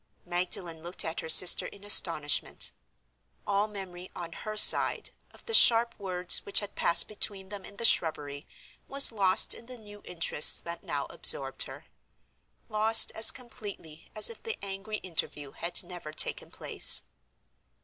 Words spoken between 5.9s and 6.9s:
words which had